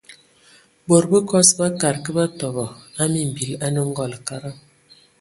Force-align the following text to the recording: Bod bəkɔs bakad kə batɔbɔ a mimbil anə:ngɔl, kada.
Bod 0.87 1.03
bəkɔs 1.11 1.49
bakad 1.57 1.95
kə 2.03 2.11
batɔbɔ 2.17 2.65
a 3.01 3.03
mimbil 3.13 3.51
anə:ngɔl, 3.65 4.13
kada. 4.27 4.51